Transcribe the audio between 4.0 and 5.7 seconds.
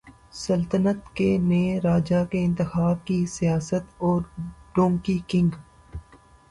اور donkey king